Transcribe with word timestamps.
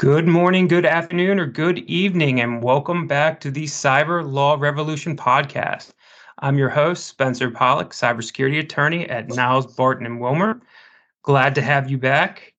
Good 0.00 0.26
morning, 0.26 0.66
good 0.66 0.86
afternoon, 0.86 1.38
or 1.38 1.44
good 1.44 1.80
evening, 1.80 2.40
and 2.40 2.62
welcome 2.62 3.06
back 3.06 3.38
to 3.40 3.50
the 3.50 3.64
Cyber 3.64 4.26
Law 4.26 4.56
Revolution 4.58 5.14
podcast. 5.14 5.90
I'm 6.38 6.56
your 6.56 6.70
host, 6.70 7.04
Spencer 7.04 7.50
Pollock, 7.50 7.90
cybersecurity 7.90 8.60
attorney 8.60 9.06
at 9.10 9.28
Niles 9.28 9.66
Barton 9.66 10.06
and 10.06 10.18
Wilmer. 10.18 10.62
Glad 11.22 11.54
to 11.56 11.60
have 11.60 11.90
you 11.90 11.98
back. 11.98 12.54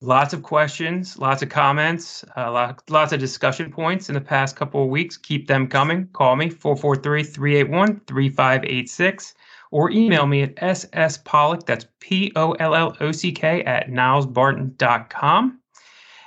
Lots 0.00 0.32
of 0.32 0.44
questions, 0.44 1.18
lots 1.18 1.42
of 1.42 1.48
comments, 1.48 2.24
uh, 2.36 2.52
lot, 2.52 2.88
lots 2.88 3.12
of 3.12 3.18
discussion 3.18 3.72
points 3.72 4.08
in 4.08 4.14
the 4.14 4.20
past 4.20 4.54
couple 4.54 4.84
of 4.84 4.90
weeks. 4.90 5.16
Keep 5.16 5.48
them 5.48 5.66
coming. 5.66 6.06
Call 6.12 6.36
me 6.36 6.50
443 6.50 7.24
381 7.24 8.00
3586 8.06 9.34
or 9.72 9.90
email 9.90 10.28
me 10.28 10.42
at 10.42 10.54
sspollock, 10.54 11.66
that's 11.66 11.86
P 11.98 12.30
O 12.36 12.52
L 12.52 12.76
L 12.76 12.96
O 13.00 13.10
C 13.10 13.32
K, 13.32 13.64
at 13.64 13.88
nilesbarton.com. 13.88 15.58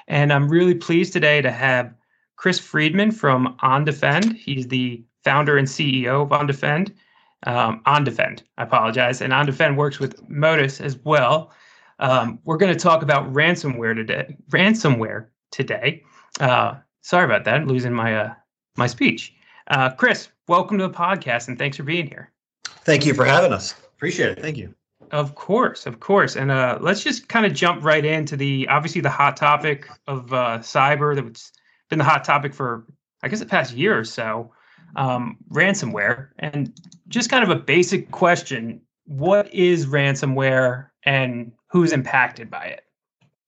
And 0.07 0.31
I'm 0.31 0.47
really 0.47 0.75
pleased 0.75 1.13
today 1.13 1.41
to 1.41 1.51
have 1.51 1.93
Chris 2.35 2.59
Friedman 2.59 3.11
from 3.11 3.57
OnDefend. 3.63 4.35
He's 4.35 4.67
the 4.67 5.03
founder 5.23 5.57
and 5.57 5.67
CEO 5.67 6.23
of 6.23 6.29
OnDefend. 6.29 6.93
Um, 7.43 7.81
OnDefend, 7.85 8.43
I 8.57 8.63
apologize. 8.63 9.21
And 9.21 9.33
OnDefend 9.33 9.75
works 9.75 9.99
with 9.99 10.27
Modus 10.29 10.79
as 10.79 10.97
well. 10.97 11.51
Um, 11.99 12.39
we're 12.45 12.57
going 12.57 12.73
to 12.73 12.79
talk 12.79 13.01
about 13.01 13.31
ransomware 13.33 13.95
today. 13.95 14.37
Ransomware 14.49 15.27
today. 15.51 16.03
Uh, 16.39 16.75
sorry 17.01 17.25
about 17.25 17.43
that. 17.45 17.55
I'm 17.55 17.67
losing 17.67 17.93
my 17.93 18.15
uh, 18.15 18.33
my 18.75 18.87
speech. 18.87 19.33
Uh, 19.67 19.89
Chris, 19.89 20.29
welcome 20.47 20.77
to 20.77 20.87
the 20.87 20.93
podcast, 20.93 21.47
and 21.47 21.57
thanks 21.57 21.77
for 21.77 21.83
being 21.83 22.07
here. 22.07 22.31
Thank 22.85 23.05
you 23.05 23.13
for 23.13 23.25
having 23.25 23.51
us. 23.51 23.73
Appreciate 23.95 24.37
it. 24.37 24.41
Thank 24.41 24.57
you. 24.57 24.73
Of 25.11 25.35
course, 25.35 25.85
of 25.85 25.99
course, 25.99 26.35
and 26.35 26.51
uh, 26.51 26.79
let's 26.81 27.01
just 27.01 27.29
kind 27.29 27.45
of 27.45 27.53
jump 27.53 27.83
right 27.83 28.03
into 28.03 28.35
the 28.35 28.67
obviously 28.67 29.01
the 29.01 29.09
hot 29.09 29.37
topic 29.37 29.87
of 30.07 30.33
uh, 30.33 30.59
cyber 30.59 31.15
that's 31.15 31.51
been 31.89 31.99
the 31.99 32.05
hot 32.05 32.23
topic 32.25 32.53
for 32.53 32.85
I 33.23 33.29
guess 33.29 33.39
the 33.39 33.45
past 33.45 33.73
year 33.73 33.97
or 33.97 34.03
so, 34.03 34.51
um, 34.95 35.37
ransomware, 35.51 36.29
and 36.39 36.73
just 37.07 37.29
kind 37.29 37.43
of 37.43 37.49
a 37.49 37.55
basic 37.55 38.11
question: 38.11 38.81
What 39.05 39.53
is 39.53 39.85
ransomware, 39.85 40.87
and 41.03 41.51
who's 41.67 41.93
impacted 41.93 42.51
by 42.51 42.65
it? 42.65 42.83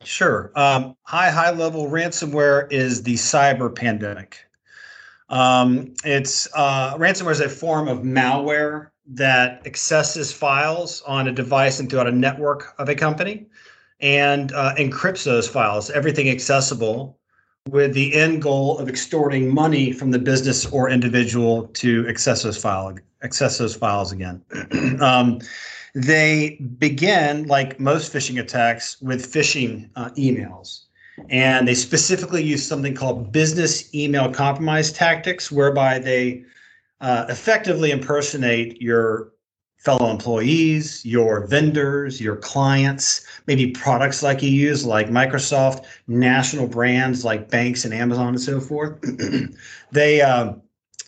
Sure. 0.03 0.51
Um, 0.55 0.95
high 1.03 1.29
high 1.29 1.51
level 1.51 1.89
ransomware 1.89 2.71
is 2.71 3.03
the 3.03 3.15
cyber 3.15 3.73
pandemic. 3.73 4.45
Um, 5.27 5.93
it's 6.03 6.47
uh, 6.55 6.97
ransomware 6.97 7.31
is 7.31 7.41
a 7.41 7.49
form 7.49 7.87
of 7.87 7.99
malware 7.99 8.89
that 9.09 9.65
accesses 9.65 10.31
files 10.31 11.01
on 11.07 11.27
a 11.27 11.31
device 11.31 11.79
and 11.79 11.89
throughout 11.89 12.07
a 12.07 12.11
network 12.11 12.73
of 12.77 12.89
a 12.89 12.95
company 12.95 13.47
and 13.99 14.51
uh, 14.53 14.73
encrypts 14.75 15.23
those 15.25 15.47
files, 15.47 15.89
everything 15.89 16.29
accessible, 16.29 17.17
with 17.67 17.93
the 17.93 18.13
end 18.15 18.41
goal 18.41 18.77
of 18.79 18.87
extorting 18.87 19.53
money 19.53 19.91
from 19.91 20.11
the 20.11 20.19
business 20.19 20.65
or 20.67 20.89
individual 20.89 21.67
to 21.67 22.07
access 22.07 22.43
those 22.43 22.57
file 22.57 22.95
access 23.21 23.57
those 23.57 23.75
files 23.75 24.11
again. 24.11 24.41
um, 25.01 25.39
they 25.93 26.57
begin, 26.77 27.45
like 27.47 27.79
most 27.79 28.13
phishing 28.13 28.39
attacks, 28.39 29.01
with 29.01 29.31
phishing 29.31 29.89
uh, 29.95 30.09
emails. 30.11 30.83
And 31.29 31.67
they 31.67 31.75
specifically 31.75 32.41
use 32.41 32.65
something 32.65 32.95
called 32.95 33.31
business 33.31 33.93
email 33.93 34.31
compromise 34.31 34.91
tactics, 34.93 35.51
whereby 35.51 35.99
they 35.99 36.45
uh, 37.01 37.25
effectively 37.29 37.91
impersonate 37.91 38.81
your 38.81 39.31
fellow 39.79 40.11
employees, 40.11 41.05
your 41.05 41.47
vendors, 41.47 42.19
your 42.19 42.35
clients, 42.35 43.25
maybe 43.47 43.71
products 43.71 44.21
like 44.21 44.43
you 44.43 44.49
use, 44.49 44.85
like 44.85 45.07
Microsoft, 45.07 45.85
national 46.07 46.67
brands 46.67 47.23
like 47.23 47.49
banks 47.49 47.85
and 47.85 47.93
Amazon 47.93 48.29
and 48.29 48.41
so 48.41 48.59
forth. 48.59 48.99
they 49.91 50.21
uh, 50.21 50.53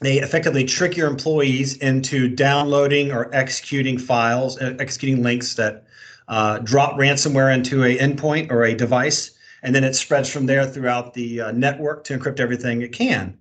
they 0.02 0.20
effectively 0.20 0.64
trick 0.64 0.96
your 0.96 1.08
employees 1.08 1.78
into 1.78 2.28
downloading 2.28 3.12
or 3.12 3.34
executing 3.36 3.98
files, 3.98 4.60
uh, 4.60 4.76
executing 4.80 5.22
links 5.22 5.56
that 5.56 5.86
uh, 6.30 6.60
drop 6.60 6.94
ransomware 6.94 7.54
into 7.54 7.84
a 7.84 7.98
endpoint 7.98 8.52
or 8.52 8.64
a 8.64 8.74
device, 8.74 9.32
and 9.64 9.76
then 9.76 9.84
it 9.84 9.96
spreads 9.96 10.30
from 10.30 10.46
there 10.46 10.66
throughout 10.66 11.14
the 11.14 11.42
uh, 11.42 11.52
network 11.52 12.06
to 12.06 12.18
encrypt 12.18 12.40
everything 12.40 12.82
it 12.82 12.94
can. 12.94 13.38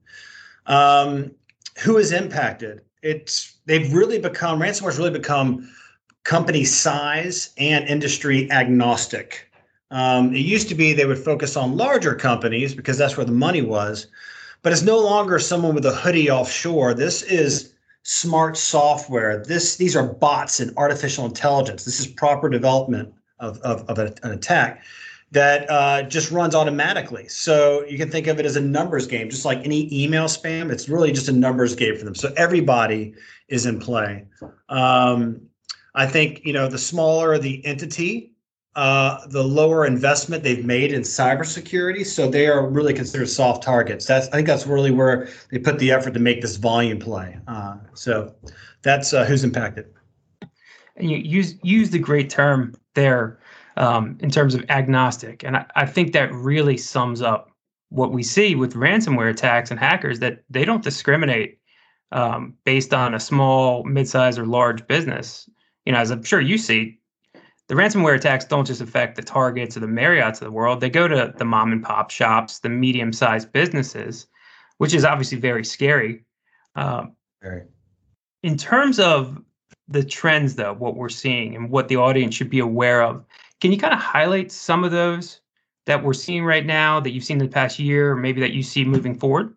Um, 0.67 1.31
who 1.81 1.97
is 1.99 2.13
impacted? 2.13 2.83
It's 3.03 3.57
they've 3.67 3.93
really 3.93 4.19
become 4.19 4.61
ransomware's 4.61 4.99
really 4.99 5.11
become 5.11 5.69
company 6.25 6.65
size 6.65 7.51
and 7.57 7.89
industry 7.89 8.51
agnostic. 8.51 9.51
Um, 9.91 10.35
it 10.35 10.41
used 10.41 10.69
to 10.69 10.75
be 10.75 10.93
they 10.93 11.07
would 11.07 11.19
focus 11.19 11.57
on 11.57 11.77
larger 11.77 12.15
companies 12.15 12.75
because 12.75 12.99
that's 12.99 13.17
where 13.17 13.27
the 13.27 13.33
money 13.33 13.63
was, 13.63 14.07
but 14.63 14.73
it's 14.73 14.83
no 14.83 14.99
longer 14.99 15.39
someone 15.39 15.75
with 15.75 15.87
a 15.87 15.95
hoodie 15.95 16.31
offshore. 16.31 16.95
This 16.95 17.23
is 17.23 17.73
smart 18.03 18.57
software. 18.57 19.43
This 19.43 19.77
these 19.77 19.97
are 19.97 20.07
bots 20.07 20.61
and 20.61 20.77
artificial 20.77 21.25
intelligence. 21.25 21.85
This 21.85 21.99
is 21.99 22.07
proper 22.07 22.49
development 22.49 23.13
of, 23.39 23.59
of, 23.63 23.89
of 23.89 23.99
an 23.99 24.31
attack 24.31 24.85
that 25.33 25.71
uh, 25.71 26.03
just 26.03 26.31
runs 26.31 26.55
automatically. 26.55 27.29
So 27.29 27.85
you 27.85 27.97
can 27.97 28.11
think 28.11 28.27
of 28.27 28.41
it 28.41 28.47
as 28.47 28.57
a 28.57 28.61
numbers 28.61 29.07
game, 29.07 29.31
just 29.31 29.45
like 29.45 29.65
any 29.65 29.89
email 29.93 30.25
spam. 30.25 30.71
It's 30.71 30.89
really 30.89 31.13
just 31.13 31.29
a 31.29 31.33
numbers 31.33 31.75
game 31.75 31.97
for 31.97 32.05
them. 32.05 32.15
So 32.15 32.33
everybody 32.37 33.15
is 33.49 33.67
in 33.67 33.79
play. 33.79 34.25
Um, 34.69 35.41
I 35.95 36.07
think 36.07 36.45
you 36.45 36.53
know 36.53 36.69
the 36.69 36.79
smaller 36.79 37.39
the 37.39 37.65
entity, 37.65 38.33
uh, 38.77 39.27
the 39.29 39.43
lower 39.43 39.87
investment 39.87 40.43
they've 40.43 40.65
made 40.65 40.93
in 40.93 41.03
cybersecurity. 41.03 42.07
So 42.07 42.29
they 42.29 42.47
are 42.47 42.69
really 42.69 42.95
considered 42.95 43.29
soft 43.29 43.63
targets. 43.63 44.07
That's 44.07 44.29
I 44.29 44.33
think 44.33 44.47
that's 44.47 44.67
really 44.67 44.91
where 44.91 45.29
they 45.51 45.59
put 45.59 45.79
the 45.79 45.93
effort 45.93 46.15
to 46.15 46.21
make 46.21 46.43
this 46.43 46.57
volume 46.57 46.99
play. 46.99 47.39
Uh, 47.47 47.77
so 47.95 48.35
that's 48.83 49.13
uh, 49.13 49.25
who's 49.25 49.45
impacted. 49.45 49.87
And 50.97 51.11
you 51.11 51.19
use 51.19 51.55
use 51.63 51.91
the 51.91 51.99
great 51.99 52.31
term 52.31 52.75
there 52.95 53.40
um, 53.81 54.19
in 54.21 54.31
terms 54.31 54.55
of 54.55 54.65
agnostic. 54.69 55.43
And 55.43 55.57
I, 55.57 55.67
I 55.75 55.87
think 55.87 56.13
that 56.13 56.33
really 56.35 56.77
sums 56.77 57.23
up 57.23 57.51
what 57.89 58.13
we 58.13 58.23
see 58.23 58.55
with 58.55 58.75
ransomware 58.75 59.31
attacks 59.31 59.71
and 59.71 59.81
hackers 59.81 60.21
that 60.21 60.45
they 60.51 60.65
don't 60.67 60.85
discriminate 60.85 61.59
um, 62.13 62.55
based 62.65 62.93
on 62.93 63.15
a 63.15 63.21
small, 63.21 63.83
mid-sized, 63.85 64.39
or 64.39 64.47
large 64.47 64.87
business. 64.87 65.49
You 65.87 65.93
know, 65.93 65.99
as 65.99 66.11
I'm 66.11 66.23
sure 66.23 66.43
you 66.43 66.59
see, 66.59 67.01
the 67.69 67.75
ransomware 67.75 68.15
attacks 68.15 68.45
don't 68.45 68.67
just 68.67 68.83
affect 68.83 69.17
the 69.17 69.23
Targets 69.23 69.77
or 69.77 69.81
the 69.81 69.87
Marriotts 69.87 70.43
of 70.43 70.45
the 70.45 70.53
world. 70.53 70.81
They 70.81 70.91
go 70.91 71.09
to 71.09 71.33
the 71.35 71.45
mom 71.45 71.73
and 71.73 71.83
pop 71.83 72.11
shops, 72.11 72.59
the 72.59 72.69
medium-sized 72.69 73.51
businesses, 73.51 74.27
which 74.77 74.93
is 74.93 75.07
obviously 75.07 75.39
very 75.39 75.65
scary. 75.65 76.25
Um, 76.75 77.17
very. 77.41 77.63
In 78.43 78.59
terms 78.59 79.01
of 79.01 79.41
the 79.89 80.05
trends, 80.05 80.57
though, 80.57 80.75
what 80.75 80.97
we're 80.97 81.09
seeing 81.09 81.57
and 81.57 81.71
what 81.71 81.89
the 81.89 81.97
audience 81.97 82.35
should 82.35 82.51
be 82.51 82.59
aware 82.59 83.03
of, 83.03 83.25
can 83.61 83.73
you 83.73 83.79
kind 83.79 83.93
of 83.93 84.01
highlight 84.01 84.51
some 84.51 84.85
of 84.85 84.91
those 84.91 85.41
that 85.87 86.03
we're 86.03 86.13
seeing 86.13 86.45
right 86.45 86.65
now 86.65 87.01
that 87.01 87.11
you've 87.11 87.25
seen 87.25 87.41
in 87.41 87.47
the 87.47 87.53
past 87.53 87.79
year, 87.79 88.13
or 88.13 88.17
maybe 88.17 88.41
that 88.41 88.53
you 88.53 88.63
see 88.63 88.85
moving 88.85 89.19
forward? 89.19 89.55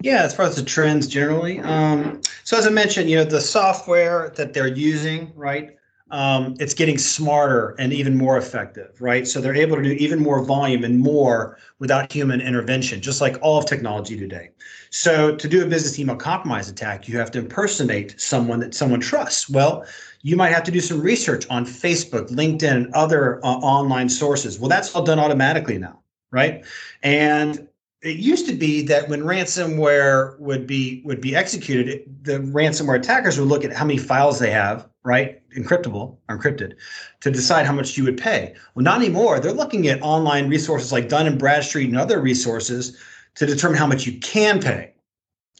Yeah, 0.00 0.22
as 0.22 0.34
far 0.34 0.46
as 0.46 0.56
the 0.56 0.62
trends 0.62 1.06
generally. 1.06 1.60
Um, 1.60 2.20
so 2.44 2.56
as 2.56 2.66
I 2.66 2.70
mentioned, 2.70 3.08
you 3.08 3.16
know, 3.16 3.24
the 3.24 3.40
software 3.40 4.30
that 4.36 4.52
they're 4.52 4.66
using, 4.66 5.32
right? 5.34 5.76
Um, 6.12 6.56
it's 6.60 6.74
getting 6.74 6.98
smarter 6.98 7.74
and 7.78 7.90
even 7.90 8.16
more 8.16 8.36
effective, 8.36 9.00
right? 9.00 9.26
So 9.26 9.40
they're 9.40 9.56
able 9.56 9.76
to 9.76 9.82
do 9.82 9.92
even 9.92 10.22
more 10.22 10.44
volume 10.44 10.84
and 10.84 11.00
more 11.00 11.56
without 11.78 12.12
human 12.12 12.42
intervention, 12.42 13.00
just 13.00 13.22
like 13.22 13.38
all 13.40 13.58
of 13.58 13.64
technology 13.64 14.18
today. 14.18 14.50
So 14.90 15.34
to 15.34 15.48
do 15.48 15.64
a 15.64 15.66
business 15.66 15.98
email 15.98 16.16
compromise 16.16 16.68
attack, 16.68 17.08
you 17.08 17.16
have 17.16 17.30
to 17.30 17.38
impersonate 17.38 18.20
someone 18.20 18.60
that 18.60 18.74
someone 18.74 19.00
trusts. 19.00 19.48
Well, 19.48 19.86
you 20.20 20.36
might 20.36 20.52
have 20.52 20.64
to 20.64 20.70
do 20.70 20.80
some 20.80 21.00
research 21.00 21.46
on 21.48 21.64
Facebook, 21.64 22.28
LinkedIn, 22.30 22.70
and 22.70 22.94
other 22.94 23.42
uh, 23.42 23.48
online 23.48 24.10
sources. 24.10 24.58
Well, 24.58 24.68
that's 24.68 24.94
all 24.94 25.02
done 25.02 25.18
automatically 25.18 25.78
now, 25.78 26.00
right? 26.30 26.62
And 27.02 27.66
it 28.02 28.16
used 28.16 28.46
to 28.48 28.52
be 28.52 28.82
that 28.82 29.08
when 29.08 29.22
ransomware 29.22 30.38
would 30.38 30.66
be 30.66 31.02
would 31.04 31.20
be 31.20 31.34
executed, 31.34 32.02
the 32.22 32.38
ransomware 32.40 32.98
attackers 32.98 33.38
would 33.38 33.48
look 33.48 33.64
at 33.64 33.72
how 33.72 33.84
many 33.84 33.98
files 33.98 34.38
they 34.38 34.50
have, 34.50 34.88
right, 35.04 35.42
encryptable 35.56 36.16
or 36.28 36.38
encrypted, 36.38 36.74
to 37.20 37.30
decide 37.30 37.66
how 37.66 37.72
much 37.72 37.96
you 37.96 38.04
would 38.04 38.16
pay. 38.16 38.54
Well, 38.74 38.84
not 38.84 38.98
anymore. 38.98 39.40
They're 39.40 39.52
looking 39.52 39.88
at 39.88 40.00
online 40.02 40.48
resources 40.48 40.92
like 40.92 41.08
Dun 41.08 41.26
and 41.26 41.38
Bradstreet 41.38 41.88
and 41.88 41.98
other 41.98 42.20
resources 42.20 42.96
to 43.34 43.46
determine 43.46 43.78
how 43.78 43.86
much 43.86 44.06
you 44.06 44.18
can 44.20 44.60
pay 44.60 44.92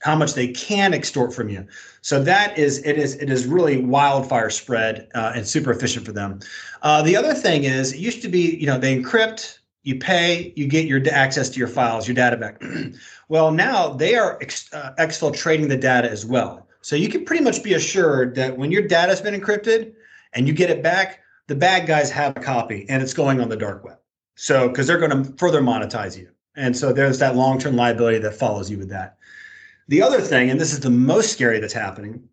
how 0.03 0.17
much 0.17 0.35
they 0.35 0.49
can 0.49 0.93
extort 0.93 1.33
from 1.33 1.49
you. 1.49 1.67
So 2.03 2.23
that 2.25 2.59
is 2.59 2.85
it 2.85 2.99
is 2.99 3.15
it 3.17 3.31
is 3.31 3.47
really 3.47 3.79
wildfire 3.79 4.51
spread 4.51 5.09
uh, 5.15 5.33
and 5.35 5.47
super 5.47 5.71
efficient 5.71 6.05
for 6.05 6.13
them. 6.13 6.41
Uh, 6.83 7.03
the 7.03 7.17
other 7.17 7.35
thing 7.35 7.65
is 7.65 7.93
it 7.93 7.99
used 7.99 8.21
to 8.23 8.29
be 8.29 8.57
you 8.57 8.67
know 8.67 8.79
they 8.79 9.01
encrypt, 9.01 9.59
you 9.85 9.99
pay, 9.99 10.53
you 10.57 10.67
get 10.67 10.87
your 10.87 11.01
access 11.11 11.49
to 11.51 11.59
your 11.59 11.69
files, 11.69 12.07
your 12.07 12.17
data 12.17 12.37
back. 12.37 12.61
well, 13.29 13.53
now 13.53 13.91
they 13.91 14.17
are 14.17 14.39
ex, 14.43 14.73
uh, 14.75 14.93
exfiltrating 14.99 15.69
the 15.69 15.77
data 15.77 16.11
as 16.11 16.27
well. 16.27 16.67
So 16.83 16.97
you 16.97 17.09
can 17.09 17.25
pretty 17.25 17.43
much 17.43 17.63
be 17.63 17.75
assured 17.75 18.35
that 18.35 18.57
when 18.57 18.71
your 18.71 18.87
data 18.87 19.09
has 19.09 19.21
been 19.21 19.41
encrypted 19.41 19.95
and 20.35 20.47
you 20.47 20.53
get 20.53 20.69
it 20.69 20.83
back, 20.83 21.21
the 21.47 21.55
bad 21.55 21.87
guys 21.87 22.11
have 22.11 22.37
a 22.37 22.41
copy 22.41 22.87
and 22.89 23.03
it's 23.03 23.15
going 23.15 23.41
on 23.41 23.49
the 23.49 23.57
dark 23.57 23.85
web. 23.85 23.99
So, 24.35 24.69
because 24.69 24.87
they're 24.87 24.99
going 24.99 25.25
to 25.25 25.33
further 25.37 25.61
monetize 25.61 26.19
you. 26.19 26.29
And 26.57 26.77
so 26.77 26.93
there's 26.93 27.19
that 27.21 27.37
long 27.37 27.59
term 27.59 27.77
liability 27.77 28.19
that 28.19 28.35
follows 28.35 28.71
you 28.71 28.79
with 28.79 28.89
that. 28.91 29.17
The 29.89 30.03
other 30.03 30.21
thing, 30.21 30.51
and 30.51 30.61
this 30.61 30.73
is 30.73 30.81
the 30.81 30.91
most 30.91 31.33
scary 31.33 31.61
that's 31.61 31.73
happening, 31.73 32.29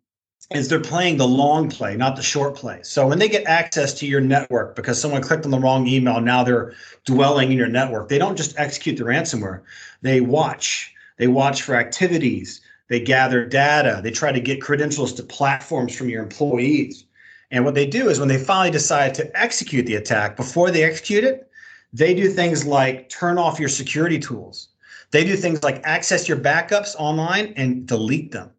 is 0.50 0.68
they're 0.68 0.80
playing 0.80 1.16
the 1.16 1.28
long 1.28 1.70
play, 1.70 1.96
not 1.96 2.16
the 2.16 2.22
short 2.22 2.56
play. 2.56 2.80
So 2.82 3.06
when 3.06 3.18
they 3.18 3.28
get 3.28 3.46
access 3.46 3.94
to 3.94 4.06
your 4.06 4.20
network 4.20 4.74
because 4.74 5.00
someone 5.00 5.22
clicked 5.22 5.44
on 5.44 5.50
the 5.50 5.60
wrong 5.60 5.86
email, 5.86 6.20
now 6.20 6.42
they're 6.42 6.74
dwelling 7.04 7.52
in 7.52 7.58
your 7.58 7.68
network. 7.68 8.08
They 8.08 8.18
don't 8.18 8.36
just 8.36 8.58
execute 8.58 8.96
the 8.96 9.04
ransomware, 9.04 9.62
they 10.02 10.20
watch. 10.20 10.94
They 11.18 11.28
watch 11.28 11.60
for 11.62 11.74
activities, 11.74 12.62
they 12.90 12.98
gather 12.98 13.46
data, 13.46 14.00
they 14.02 14.10
try 14.10 14.32
to 14.32 14.40
get 14.40 14.60
credentials 14.60 15.12
to 15.14 15.22
platforms 15.22 15.96
from 15.96 16.08
your 16.08 16.24
employees. 16.24 17.04
And 17.52 17.64
what 17.64 17.76
they 17.76 17.86
do 17.86 18.08
is 18.08 18.18
when 18.18 18.26
they 18.26 18.36
finally 18.36 18.72
decide 18.72 19.14
to 19.14 19.40
execute 19.40 19.86
the 19.86 19.94
attack, 19.94 20.36
before 20.36 20.72
they 20.72 20.82
execute 20.82 21.22
it, 21.22 21.48
they 21.92 22.14
do 22.14 22.28
things 22.28 22.66
like 22.66 23.08
turn 23.08 23.38
off 23.38 23.60
your 23.60 23.68
security 23.68 24.18
tools. 24.18 24.70
They 25.12 25.22
do 25.22 25.36
things 25.36 25.62
like 25.62 25.80
access 25.84 26.28
your 26.28 26.38
backups 26.38 26.96
online 26.98 27.54
and 27.56 27.86
delete 27.86 28.32
them. 28.32 28.50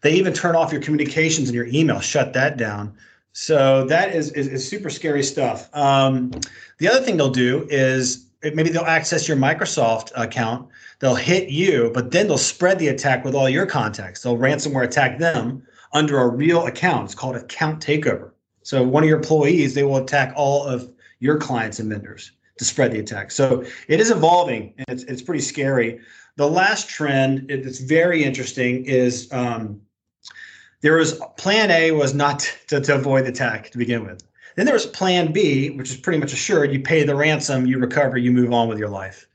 They 0.00 0.14
even 0.14 0.32
turn 0.32 0.56
off 0.56 0.72
your 0.72 0.80
communications 0.80 1.50
and 1.50 1.54
your 1.54 1.66
email, 1.66 2.00
shut 2.00 2.32
that 2.32 2.56
down. 2.56 2.96
So 3.32 3.84
that 3.86 4.14
is, 4.14 4.30
is, 4.32 4.48
is 4.48 4.66
super 4.66 4.88
scary 4.88 5.22
stuff. 5.22 5.68
Um, 5.76 6.30
the 6.78 6.88
other 6.88 7.00
thing 7.00 7.18
they'll 7.18 7.28
do 7.28 7.66
is 7.68 8.28
maybe 8.52 8.70
they'll 8.70 8.82
access 8.82 9.26
your 9.26 9.36
Microsoft 9.36 10.10
account. 10.14 10.68
They'll 10.98 11.14
hit 11.14 11.48
you, 11.48 11.90
but 11.94 12.10
then 12.10 12.26
they'll 12.26 12.38
spread 12.38 12.78
the 12.78 12.88
attack 12.88 13.24
with 13.24 13.34
all 13.34 13.48
your 13.48 13.66
contacts. 13.66 14.22
They'll 14.22 14.36
ransomware 14.36 14.84
attack 14.84 15.18
them 15.18 15.62
under 15.92 16.18
a 16.18 16.28
real 16.28 16.66
account. 16.66 17.06
It's 17.06 17.14
called 17.14 17.36
account 17.36 17.84
takeover. 17.84 18.32
So 18.62 18.82
one 18.82 19.02
of 19.02 19.08
your 19.08 19.18
employees, 19.18 19.74
they 19.74 19.82
will 19.82 19.98
attack 19.98 20.32
all 20.36 20.64
of 20.64 20.90
your 21.20 21.38
clients 21.38 21.78
and 21.78 21.88
vendors 21.88 22.32
to 22.58 22.64
spread 22.64 22.92
the 22.92 22.98
attack. 22.98 23.30
So 23.30 23.64
it 23.88 24.00
is 24.00 24.10
evolving 24.10 24.74
and 24.78 24.86
it's, 24.88 25.04
it's 25.04 25.22
pretty 25.22 25.42
scary. 25.42 26.00
The 26.36 26.48
last 26.48 26.88
trend 26.88 27.48
that's 27.48 27.78
very 27.78 28.24
interesting 28.24 28.84
is 28.86 29.32
um, 29.32 29.80
there 30.80 30.96
was 30.96 31.20
plan 31.36 31.70
A 31.70 31.92
was 31.92 32.14
not 32.14 32.40
to, 32.68 32.80
to 32.80 32.94
avoid 32.94 33.24
the 33.24 33.30
attack 33.30 33.70
to 33.70 33.78
begin 33.78 34.04
with. 34.04 34.22
Then 34.54 34.66
there 34.66 34.74
was 34.74 34.86
plan 34.86 35.32
B, 35.32 35.70
which 35.70 35.90
is 35.90 35.96
pretty 35.96 36.18
much 36.18 36.32
assured 36.32 36.72
you 36.72 36.80
pay 36.80 37.02
the 37.02 37.14
ransom, 37.14 37.66
you 37.66 37.78
recover, 37.78 38.16
you 38.16 38.30
move 38.30 38.52
on 38.52 38.68
with 38.68 38.78
your 38.78 38.88
life. 38.88 39.26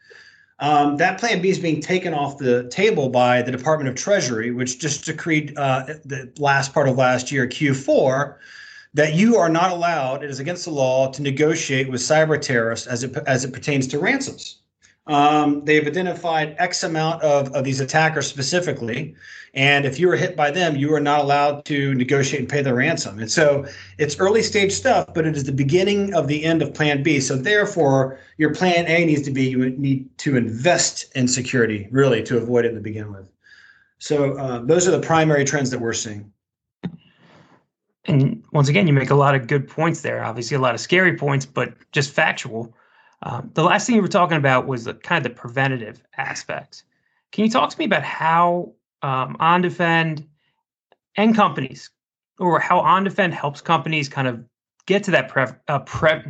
Um, 0.60 0.98
that 0.98 1.20
plan 1.20 1.42
B 1.42 1.50
is 1.50 1.60
being 1.60 1.82
taken 1.82 2.14
off 2.14 2.38
the 2.38 2.68
table 2.70 3.10
by 3.10 3.42
the 3.42 3.52
Department 3.52 3.90
of 3.90 3.96
Treasury, 3.96 4.52
which 4.52 4.80
just 4.80 5.06
decreed 5.06 5.58
uh, 5.58 5.86
the 6.06 6.32
last 6.38 6.74
part 6.74 6.90
of 6.90 6.98
last 6.98 7.32
year, 7.32 7.48
Q4, 7.48 8.36
that 8.94 9.14
you 9.14 9.38
are 9.38 9.50
not 9.50 9.72
allowed, 9.72 10.24
it 10.24 10.30
is 10.30 10.40
against 10.40 10.66
the 10.66 10.72
law, 10.72 11.10
to 11.12 11.22
negotiate 11.22 11.90
with 11.90 12.02
cyber 12.02 12.42
terrorists 12.42 12.88
as 12.88 13.04
it, 13.04 13.16
as 13.26 13.46
it 13.46 13.54
pertains 13.54 13.88
to 13.88 14.00
ransoms. 14.00 14.58
Um, 15.10 15.66
they've 15.66 15.86
identified 15.88 16.56
X 16.60 16.84
amount 16.84 17.24
of, 17.24 17.52
of 17.56 17.64
these 17.64 17.80
attackers 17.80 18.28
specifically. 18.28 19.16
And 19.56 19.84
if 19.84 20.00
you 20.00 20.08
were 20.08 20.16
hit 20.16 20.36
by 20.36 20.52
them, 20.52 20.76
you 20.76 20.94
are 20.94 21.00
not 21.00 21.22
allowed 21.22 21.66
to 21.66 21.96
negotiate 21.96 22.42
and 22.42 22.48
pay 22.48 22.62
the 22.62 22.76
ransom. 22.76 23.18
And 23.18 23.30
so 23.30 23.66
it's 23.98 24.20
early 24.20 24.44
stage 24.44 24.72
stuff, 24.72 25.12
but 25.16 25.26
it 25.26 25.36
is 25.36 25.46
the 25.46 25.52
beginning 25.52 26.14
of 26.14 26.28
the 26.28 26.46
end 26.46 26.62
of 26.62 26.76
plan 26.76 27.02
B. 27.02 27.20
So 27.20 27.36
therefore, 27.36 28.20
your 28.38 28.54
plan 28.54 28.86
A 28.86 29.04
needs 29.04 29.24
to 29.24 29.32
be 29.32 29.50
you 29.50 29.72
need 29.72 30.16
to 30.20 30.38
invest 30.38 31.12
in 31.16 31.28
security, 31.28 31.88
really, 31.90 32.22
to 32.24 32.38
avoid 32.38 32.66
it 32.66 32.74
to 32.74 32.80
begin 32.80 33.12
with. 33.12 33.28
So 33.98 34.38
uh, 34.38 34.60
those 34.60 34.88
are 34.88 34.92
the 34.92 35.00
primary 35.00 35.44
trends 35.44 35.72
that 35.72 35.82
we're 35.82 35.94
seeing. 35.94 36.32
And 38.06 38.44
once 38.54 38.70
again, 38.70 38.86
you 38.86 38.94
make 38.94 39.10
a 39.10 39.16
lot 39.16 39.34
of 39.34 39.48
good 39.48 39.68
points 39.68 40.02
there. 40.02 40.24
Obviously, 40.24 40.56
a 40.56 40.60
lot 40.60 40.76
of 40.76 40.80
scary 40.80 41.18
points, 41.18 41.48
but 41.48 41.74
just 41.92 42.12
factual. 42.12 42.76
Um, 43.24 43.52
the 43.54 43.64
last 43.64 43.86
thing 43.86 43.96
you 43.96 44.02
were 44.02 44.08
talking 44.08 44.38
about 44.38 44.68
was 44.68 44.86
the, 44.86 44.94
kind 44.94 45.26
of 45.26 45.30
the 45.30 45.38
preventative 45.38 46.02
aspects. 46.18 46.84
Can 47.32 47.44
you 47.44 47.52
talk 47.52 47.70
to 47.70 47.78
me 47.78 47.86
about 47.86 48.04
how 48.04 48.74
um, 49.02 49.36
OnDefend 49.40 50.26
and 51.18 51.36
companies, 51.36 51.90
or 52.40 52.60
how 52.60 52.82
OnDefend 52.82 53.34
helps 53.34 53.62
companies 53.62 54.08
kind 54.10 54.28
of 54.28 54.44
get 54.86 55.04
to 55.04 55.12
that 55.12 55.28
pre, 55.28 55.46
uh, 55.68 55.80
pre 55.80 56.22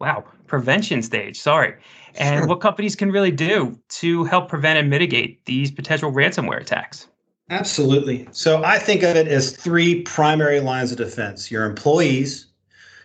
wow 0.00 0.24
prevention 0.46 1.02
stage? 1.02 1.38
Sorry, 1.38 1.74
and 2.16 2.40
sure. 2.40 2.46
what 2.48 2.60
companies 2.60 2.96
can 2.96 3.12
really 3.12 3.30
do 3.30 3.78
to 3.90 4.24
help 4.24 4.48
prevent 4.48 4.78
and 4.78 4.90
mitigate 4.90 5.44
these 5.46 5.70
potential 5.70 6.12
ransomware 6.12 6.60
attacks. 6.60 7.08
Absolutely. 7.50 8.26
So 8.32 8.64
I 8.64 8.78
think 8.78 9.02
of 9.02 9.16
it 9.16 9.28
as 9.28 9.54
three 9.54 10.02
primary 10.02 10.60
lines 10.60 10.90
of 10.90 10.98
defense: 10.98 11.50
your 11.50 11.64
employees, 11.64 12.46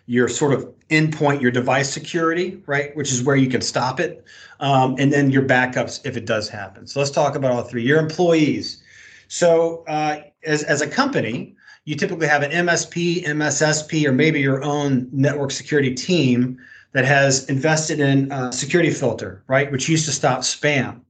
your 0.09 0.27
sort 0.27 0.53
of 0.53 0.67
endpoint, 0.89 1.39
your 1.39 1.51
device 1.51 1.87
security, 1.93 2.59
right, 2.65 2.95
which 2.95 3.11
is 3.11 3.21
where 3.21 3.35
you 3.35 3.47
can 3.47 3.61
stop 3.61 3.99
it, 3.99 4.25
um, 4.59 4.95
and 4.97 5.13
then 5.13 5.29
your 5.29 5.43
backups 5.43 6.03
if 6.03 6.17
it 6.17 6.25
does 6.25 6.49
happen. 6.49 6.87
So 6.87 6.99
let's 6.99 7.11
talk 7.11 7.35
about 7.35 7.51
all 7.51 7.61
three. 7.61 7.83
Your 7.83 7.99
employees. 7.99 8.81
So 9.27 9.83
uh, 9.87 10.21
as 10.43 10.63
as 10.63 10.81
a 10.81 10.87
company, 10.87 11.55
you 11.85 11.95
typically 11.95 12.25
have 12.25 12.41
an 12.41 12.49
MSP, 12.49 13.23
MSSP, 13.23 14.03
or 14.07 14.11
maybe 14.11 14.39
your 14.39 14.63
own 14.63 15.07
network 15.11 15.51
security 15.51 15.93
team 15.93 16.57
that 16.93 17.05
has 17.05 17.47
invested 17.47 17.99
in 17.99 18.31
a 18.31 18.51
security 18.51 18.89
filter, 18.89 19.43
right, 19.47 19.71
which 19.71 19.87
used 19.87 20.05
to 20.05 20.11
stop 20.11 20.39
spam, 20.39 21.01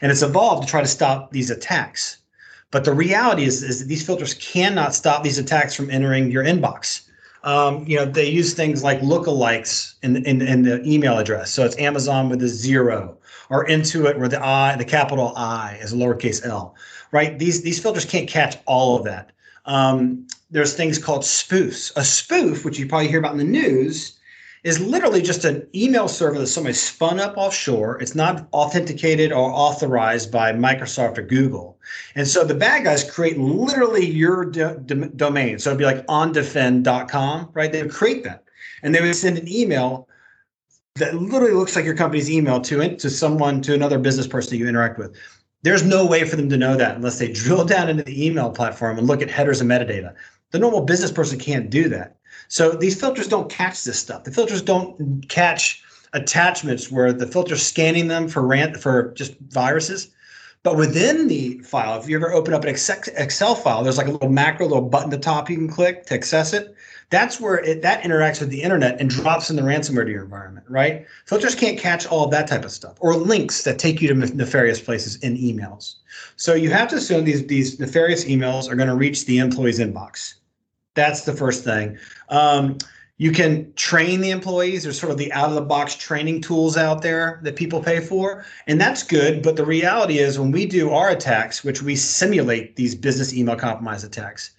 and 0.00 0.10
it's 0.10 0.22
evolved 0.22 0.64
to 0.64 0.68
try 0.68 0.80
to 0.80 0.88
stop 0.88 1.30
these 1.30 1.48
attacks. 1.48 2.18
But 2.72 2.84
the 2.84 2.92
reality 2.92 3.44
is, 3.44 3.62
is 3.62 3.78
that 3.78 3.86
these 3.86 4.04
filters 4.04 4.34
cannot 4.34 4.96
stop 4.96 5.22
these 5.22 5.38
attacks 5.38 5.76
from 5.76 5.90
entering 5.90 6.32
your 6.32 6.42
inbox 6.42 7.07
um, 7.48 7.82
you 7.86 7.96
know, 7.96 8.04
they 8.04 8.28
use 8.28 8.52
things 8.52 8.84
like 8.84 9.00
lookalikes 9.00 9.94
in, 10.02 10.16
in, 10.26 10.42
in 10.42 10.64
the 10.64 10.82
email 10.84 11.16
address. 11.16 11.50
So 11.50 11.64
it's 11.64 11.78
Amazon 11.78 12.28
with 12.28 12.42
a 12.42 12.48
zero 12.48 13.16
or 13.48 13.66
Intuit 13.66 14.18
where 14.18 14.28
the 14.28 14.44
I, 14.44 14.76
the 14.76 14.84
capital 14.84 15.32
I 15.34 15.78
is 15.80 15.94
a 15.94 15.96
lowercase 15.96 16.44
l, 16.44 16.74
right? 17.10 17.38
These, 17.38 17.62
these 17.62 17.80
filters 17.80 18.04
can't 18.04 18.28
catch 18.28 18.58
all 18.66 18.96
of 18.96 19.04
that. 19.04 19.32
Um, 19.64 20.26
there's 20.50 20.74
things 20.74 20.98
called 20.98 21.22
spoofs. 21.22 21.90
A 21.96 22.04
spoof, 22.04 22.66
which 22.66 22.78
you 22.78 22.86
probably 22.86 23.08
hear 23.08 23.18
about 23.18 23.32
in 23.32 23.38
the 23.38 23.44
news, 23.44 24.17
is 24.64 24.80
literally 24.80 25.22
just 25.22 25.44
an 25.44 25.66
email 25.74 26.08
server 26.08 26.38
that 26.38 26.46
somebody 26.48 26.74
spun 26.74 27.20
up 27.20 27.36
offshore. 27.36 28.00
It's 28.00 28.14
not 28.14 28.48
authenticated 28.52 29.32
or 29.32 29.50
authorized 29.50 30.32
by 30.32 30.52
Microsoft 30.52 31.18
or 31.18 31.22
Google. 31.22 31.78
And 32.14 32.26
so 32.26 32.44
the 32.44 32.54
bad 32.54 32.84
guys 32.84 33.08
create 33.08 33.38
literally 33.38 34.06
your 34.06 34.44
do- 34.44 34.80
do- 34.84 35.10
domain. 35.10 35.58
So 35.58 35.70
it'd 35.70 35.78
be 35.78 35.84
like 35.84 36.06
ondefend.com, 36.06 37.50
right? 37.52 37.70
They 37.70 37.82
would 37.82 37.92
create 37.92 38.24
that. 38.24 38.44
And 38.82 38.94
they 38.94 39.00
would 39.00 39.14
send 39.14 39.38
an 39.38 39.48
email 39.48 40.08
that 40.96 41.14
literally 41.14 41.54
looks 41.54 41.76
like 41.76 41.84
your 41.84 41.96
company's 41.96 42.30
email 42.30 42.60
to 42.62 42.80
it, 42.80 42.98
to 43.00 43.10
someone, 43.10 43.60
to 43.62 43.74
another 43.74 43.98
business 43.98 44.26
person 44.26 44.50
that 44.50 44.56
you 44.56 44.68
interact 44.68 44.98
with. 44.98 45.16
There's 45.62 45.84
no 45.84 46.06
way 46.06 46.24
for 46.24 46.36
them 46.36 46.48
to 46.50 46.56
know 46.56 46.76
that 46.76 46.96
unless 46.96 47.18
they 47.18 47.32
drill 47.32 47.64
down 47.64 47.88
into 47.88 48.02
the 48.02 48.26
email 48.26 48.50
platform 48.50 48.98
and 48.98 49.06
look 49.06 49.22
at 49.22 49.30
headers 49.30 49.60
and 49.60 49.70
metadata. 49.70 50.14
The 50.50 50.58
normal 50.58 50.82
business 50.82 51.12
person 51.12 51.38
can't 51.38 51.70
do 51.70 51.88
that. 51.90 52.16
So 52.48 52.72
these 52.72 52.98
filters 52.98 53.28
don't 53.28 53.50
catch 53.50 53.84
this 53.84 53.98
stuff. 53.98 54.24
The 54.24 54.30
filters 54.30 54.62
don't 54.62 55.28
catch 55.28 55.82
attachments 56.14 56.90
where 56.90 57.12
the 57.12 57.26
filter's 57.26 57.64
scanning 57.64 58.08
them 58.08 58.28
for 58.28 58.46
rant 58.46 58.78
for 58.78 59.12
just 59.12 59.38
viruses. 59.48 60.08
But 60.62 60.76
within 60.76 61.28
the 61.28 61.58
file, 61.58 62.00
if 62.00 62.08
you 62.08 62.16
ever 62.16 62.32
open 62.32 62.52
up 62.52 62.64
an 62.64 62.70
Excel 62.70 63.54
file, 63.54 63.82
there's 63.84 63.96
like 63.96 64.08
a 64.08 64.10
little 64.10 64.28
macro, 64.28 64.66
little 64.66 64.82
button 64.82 65.12
at 65.12 65.18
the 65.18 65.24
top 65.24 65.48
you 65.48 65.56
can 65.56 65.68
click 65.68 66.06
to 66.06 66.14
access 66.14 66.52
it. 66.52 66.74
That's 67.10 67.40
where 67.40 67.58
it, 67.64 67.80
that 67.82 68.02
interacts 68.02 68.40
with 68.40 68.50
the 68.50 68.62
internet 68.62 69.00
and 69.00 69.08
drops 69.08 69.48
in 69.50 69.56
the 69.56 69.62
ransomware 69.62 70.04
to 70.04 70.10
your 70.10 70.24
environment, 70.24 70.66
right? 70.68 71.06
Filters 71.26 71.54
can't 71.54 71.78
catch 71.78 72.06
all 72.06 72.24
of 72.24 72.30
that 72.32 72.48
type 72.48 72.64
of 72.64 72.72
stuff 72.72 72.96
or 73.00 73.14
links 73.14 73.62
that 73.64 73.78
take 73.78 74.02
you 74.02 74.08
to 74.08 74.14
nefarious 74.14 74.80
places 74.80 75.16
in 75.16 75.36
emails. 75.36 75.94
So 76.36 76.54
you 76.54 76.70
have 76.70 76.88
to 76.88 76.96
assume 76.96 77.24
these, 77.24 77.46
these 77.46 77.78
nefarious 77.78 78.24
emails 78.24 78.70
are 78.70 78.76
going 78.76 78.88
to 78.88 78.96
reach 78.96 79.24
the 79.24 79.38
employee's 79.38 79.78
inbox. 79.78 80.34
That's 80.98 81.22
the 81.22 81.32
first 81.32 81.62
thing. 81.62 81.96
Um, 82.28 82.76
you 83.18 83.30
can 83.30 83.72
train 83.74 84.20
the 84.20 84.30
employees. 84.30 84.82
There's 84.82 84.98
sort 84.98 85.12
of 85.12 85.16
the 85.16 85.32
out 85.32 85.48
of 85.48 85.54
the 85.54 85.60
box 85.60 85.94
training 85.94 86.40
tools 86.40 86.76
out 86.76 87.02
there 87.02 87.38
that 87.44 87.54
people 87.54 87.80
pay 87.80 88.00
for, 88.00 88.44
and 88.66 88.80
that's 88.80 89.04
good. 89.04 89.40
But 89.40 89.54
the 89.54 89.64
reality 89.64 90.18
is, 90.18 90.40
when 90.40 90.50
we 90.50 90.66
do 90.66 90.90
our 90.90 91.10
attacks, 91.10 91.62
which 91.62 91.82
we 91.82 91.94
simulate 91.94 92.74
these 92.74 92.96
business 92.96 93.32
email 93.32 93.54
compromise 93.54 94.02
attacks, 94.02 94.50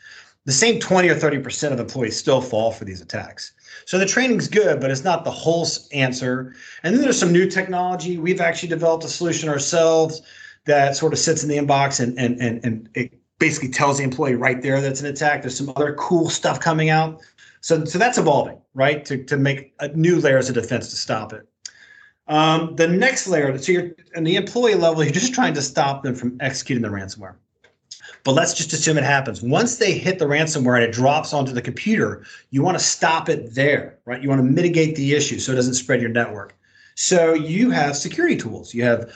the 0.46 0.54
same 0.54 0.80
20 0.80 1.10
or 1.10 1.16
30 1.16 1.40
percent 1.40 1.74
of 1.74 1.80
employees 1.82 2.16
still 2.16 2.40
fall 2.40 2.72
for 2.72 2.86
these 2.86 3.02
attacks. 3.02 3.52
So 3.84 3.98
the 3.98 4.06
training's 4.06 4.48
good, 4.48 4.80
but 4.80 4.92
it's 4.92 5.04
not 5.04 5.26
the 5.26 5.32
whole 5.32 5.68
answer. 5.92 6.56
And 6.84 6.96
then 6.96 7.02
there's 7.02 7.20
some 7.20 7.34
new 7.34 7.50
technology. 7.50 8.18
We've 8.18 8.40
actually 8.40 8.70
developed 8.70 9.04
a 9.04 9.10
solution 9.10 9.50
ourselves 9.50 10.22
that 10.64 10.96
sort 10.96 11.12
of 11.12 11.20
sits 11.20 11.44
in 11.44 11.50
the 11.50 11.58
inbox 11.58 12.00
and 12.00 12.18
and 12.18 12.40
and, 12.40 12.64
and 12.64 12.90
it 12.94 13.19
basically 13.40 13.70
tells 13.70 13.98
the 13.98 14.04
employee 14.04 14.36
right 14.36 14.62
there 14.62 14.82
that's 14.82 15.02
an 15.02 15.08
attack. 15.08 15.42
There's 15.42 15.58
some 15.58 15.72
other 15.76 15.94
cool 15.96 16.30
stuff 16.30 16.60
coming 16.60 16.90
out. 16.90 17.22
So, 17.62 17.84
so 17.86 17.98
that's 17.98 18.18
evolving, 18.18 18.58
right? 18.74 19.04
To, 19.06 19.24
to 19.26 19.38
make 19.38 19.74
new 19.96 20.18
layers 20.18 20.50
of 20.50 20.56
defense 20.56 20.90
to 20.90 20.96
stop 20.96 21.34
it. 21.34 21.48
Um, 22.28 22.76
the 22.76 22.88
next 22.88 23.28
layer, 23.28 23.58
so 23.58 23.72
you're 23.72 23.92
in 24.14 24.24
the 24.24 24.36
employee 24.36 24.76
level, 24.76 25.04
you're 25.04 25.12
just 25.12 25.34
trying 25.34 25.56
to 25.56 25.62
stop 25.62 26.04
them 26.04 26.14
from 26.14 26.38
executing 26.40 26.84
the 26.84 26.90
ransomware. 26.90 27.36
But 28.24 28.34
let's 28.34 28.54
just 28.54 28.72
assume 28.74 28.98
it 28.98 29.04
happens. 29.04 29.42
Once 29.42 29.78
they 29.78 29.94
hit 29.94 30.20
the 30.20 30.26
ransomware 30.26 30.76
and 30.76 30.84
it 30.84 30.92
drops 30.92 31.34
onto 31.34 31.54
the 31.54 31.62
computer, 31.62 32.26
you 32.52 32.62
want 32.62 32.78
to 32.78 32.84
stop 32.84 33.30
it 33.30 33.56
there, 33.56 33.98
right? 34.06 34.22
You 34.22 34.30
want 34.30 34.40
to 34.40 34.44
mitigate 34.44 34.96
the 34.96 35.16
issue 35.16 35.40
so 35.40 35.52
it 35.52 35.56
doesn't 35.56 35.74
spread 35.74 36.02
your 36.02 36.12
network. 36.12 36.56
So 36.96 37.34
you 37.34 37.72
have 37.72 37.96
security 37.96 38.36
tools. 38.36 38.74
You 38.74 38.84
have 38.84 39.12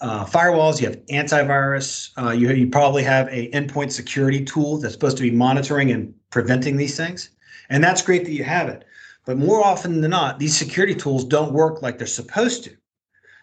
uh, 0.00 0.24
firewalls. 0.24 0.80
You 0.80 0.88
have 0.88 1.06
antivirus. 1.06 2.10
Uh, 2.18 2.30
you 2.30 2.50
you 2.52 2.68
probably 2.68 3.02
have 3.02 3.28
a 3.28 3.50
endpoint 3.50 3.92
security 3.92 4.44
tool 4.44 4.78
that's 4.78 4.94
supposed 4.94 5.16
to 5.16 5.22
be 5.22 5.30
monitoring 5.30 5.90
and 5.90 6.14
preventing 6.30 6.76
these 6.76 6.96
things, 6.96 7.30
and 7.68 7.82
that's 7.82 8.02
great 8.02 8.24
that 8.24 8.32
you 8.32 8.44
have 8.44 8.68
it. 8.68 8.84
But 9.24 9.38
more 9.38 9.64
often 9.64 10.00
than 10.00 10.12
not, 10.12 10.38
these 10.38 10.56
security 10.56 10.94
tools 10.94 11.24
don't 11.24 11.52
work 11.52 11.82
like 11.82 11.98
they're 11.98 12.06
supposed 12.06 12.64
to. 12.64 12.76